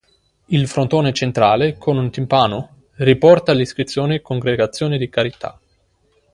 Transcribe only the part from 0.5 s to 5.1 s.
frontone centrale con un timpano riporta l'iscrizione "Congregazione di